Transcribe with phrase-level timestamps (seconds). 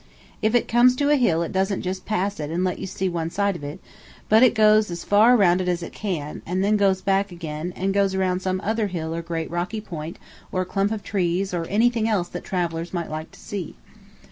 [0.41, 3.07] If it comes to a hill it doesn't just pass it and let you see
[3.07, 3.79] one side of it,
[4.29, 7.71] but it goes as far around it as it can, and then goes back again,
[7.75, 10.17] and goes around some other hill or great rocky point,
[10.51, 13.75] or a clump of woods, or anything else that travellers might like to see.